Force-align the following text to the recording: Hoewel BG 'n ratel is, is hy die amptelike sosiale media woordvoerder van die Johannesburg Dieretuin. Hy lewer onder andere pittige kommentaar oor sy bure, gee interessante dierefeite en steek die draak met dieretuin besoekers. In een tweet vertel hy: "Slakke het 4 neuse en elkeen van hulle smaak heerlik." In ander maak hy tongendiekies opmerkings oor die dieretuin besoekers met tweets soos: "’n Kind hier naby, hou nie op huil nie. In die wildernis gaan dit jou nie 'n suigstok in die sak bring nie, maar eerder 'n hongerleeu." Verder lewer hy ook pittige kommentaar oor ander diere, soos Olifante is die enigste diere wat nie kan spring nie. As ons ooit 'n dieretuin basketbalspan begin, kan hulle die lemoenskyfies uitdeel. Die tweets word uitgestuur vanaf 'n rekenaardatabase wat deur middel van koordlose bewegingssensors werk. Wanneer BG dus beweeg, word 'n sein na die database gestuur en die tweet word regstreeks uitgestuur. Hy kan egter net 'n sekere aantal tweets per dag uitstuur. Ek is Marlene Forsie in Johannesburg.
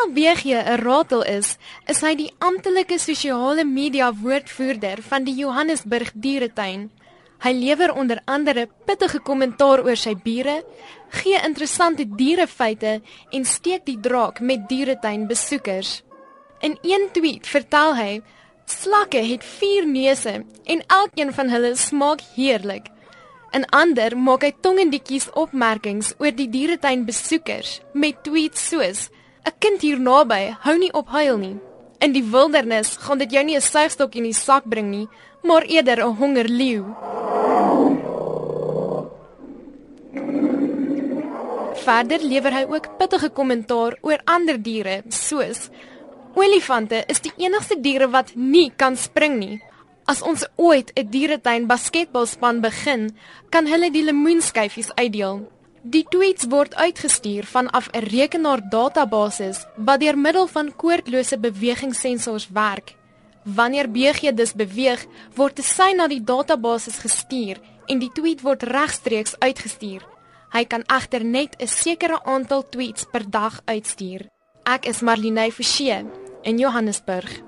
Hoewel 0.00 0.14
BG 0.14 0.44
'n 0.54 0.80
ratel 0.80 1.22
is, 1.24 1.58
is 1.86 1.98
hy 2.00 2.14
die 2.16 2.30
amptelike 2.38 2.96
sosiale 2.98 3.64
media 3.68 4.06
woordvoerder 4.16 5.02
van 5.04 5.26
die 5.26 5.34
Johannesburg 5.36 6.12
Dieretuin. 6.14 6.86
Hy 7.44 7.52
lewer 7.52 7.92
onder 7.92 8.22
andere 8.24 8.68
pittige 8.86 9.20
kommentaar 9.20 9.84
oor 9.84 10.00
sy 10.00 10.14
bure, 10.14 10.64
gee 11.10 11.42
interessante 11.44 12.06
dierefeite 12.16 13.02
en 13.30 13.44
steek 13.44 13.84
die 13.84 13.98
draak 14.00 14.40
met 14.40 14.64
dieretuin 14.72 15.28
besoekers. 15.28 16.02
In 16.60 16.78
een 16.80 17.08
tweet 17.12 17.46
vertel 17.46 17.94
hy: 17.96 18.22
"Slakke 18.64 19.20
het 19.20 19.44
4 19.44 19.86
neuse 19.86 20.44
en 20.64 20.84
elkeen 20.86 21.32
van 21.32 21.48
hulle 21.48 21.76
smaak 21.76 22.24
heerlik." 22.36 22.88
In 23.52 23.68
ander 23.68 24.16
maak 24.16 24.42
hy 24.48 24.52
tongendiekies 24.60 25.30
opmerkings 25.34 26.14
oor 26.18 26.32
die 26.32 26.48
dieretuin 26.48 27.04
besoekers 27.04 27.80
met 27.92 28.24
tweets 28.24 28.68
soos: 28.68 29.10
"’n 29.44 29.52
Kind 29.58 29.80
hier 29.82 30.00
naby, 30.00 30.56
hou 30.60 30.76
nie 30.78 30.92
op 30.92 31.08
huil 31.08 31.36
nie. 31.38 31.56
In 31.98 32.12
die 32.12 32.24
wildernis 32.24 32.96
gaan 32.96 33.18
dit 33.18 33.30
jou 33.32 33.44
nie 33.44 33.56
'n 33.56 33.60
suigstok 33.60 34.14
in 34.14 34.22
die 34.22 34.32
sak 34.32 34.64
bring 34.64 34.90
nie, 34.90 35.08
maar 35.42 35.62
eerder 35.62 35.98
'n 36.04 36.16
hongerleeu." 36.16 36.84
Verder 41.74 42.20
lewer 42.22 42.52
hy 42.52 42.64
ook 42.68 42.98
pittige 42.98 43.30
kommentaar 43.30 43.96
oor 44.02 44.20
ander 44.24 44.62
diere, 44.62 45.02
soos 45.08 45.70
Olifante 46.34 47.02
is 47.10 47.18
die 47.24 47.32
enigste 47.42 47.76
diere 47.82 48.06
wat 48.12 48.36
nie 48.36 48.70
kan 48.76 48.96
spring 48.96 49.38
nie. 49.40 49.58
As 50.06 50.22
ons 50.22 50.46
ooit 50.56 50.92
'n 50.94 51.10
dieretuin 51.10 51.66
basketbalspan 51.66 52.60
begin, 52.60 53.16
kan 53.50 53.66
hulle 53.66 53.90
die 53.90 54.04
lemoenskyfies 54.04 54.94
uitdeel. 54.94 55.48
Die 55.80 56.04
tweets 56.04 56.44
word 56.52 56.74
uitgestuur 56.76 57.46
vanaf 57.48 57.88
'n 57.92 58.04
rekenaardatabase 58.04 59.52
wat 59.76 60.00
deur 60.00 60.18
middel 60.18 60.46
van 60.46 60.76
koordlose 60.76 61.38
bewegingssensors 61.38 62.48
werk. 62.52 62.94
Wanneer 63.44 63.90
BG 63.90 64.34
dus 64.34 64.52
beweeg, 64.52 65.06
word 65.34 65.58
'n 65.58 65.62
sein 65.62 65.96
na 65.96 66.06
die 66.08 66.24
database 66.24 66.90
gestuur 66.90 67.56
en 67.86 67.98
die 67.98 68.12
tweet 68.12 68.40
word 68.40 68.62
regstreeks 68.62 69.38
uitgestuur. 69.38 70.02
Hy 70.52 70.64
kan 70.64 70.82
egter 70.86 71.24
net 71.24 71.56
'n 71.58 71.66
sekere 71.66 72.24
aantal 72.24 72.68
tweets 72.68 73.06
per 73.10 73.30
dag 73.30 73.62
uitstuur. 73.64 74.28
Ek 74.64 74.86
is 74.86 75.00
Marlene 75.00 75.52
Forsie 75.52 76.04
in 76.42 76.58
Johannesburg. 76.58 77.42